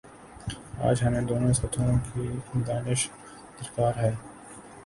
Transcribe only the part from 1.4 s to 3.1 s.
سطحوں کی دانش